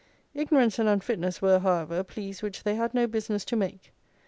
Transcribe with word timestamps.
Ignorance 0.33 0.79
and 0.79 0.89
unfitness 0.89 1.43
were, 1.43 1.59
however, 1.59 2.03
pleas 2.03 2.41
which 2.41 2.63
they 2.63 2.73
had 2.73 2.95
no 2.95 3.05
business 3.05 3.45
to 3.45 3.55
make. 3.55 3.91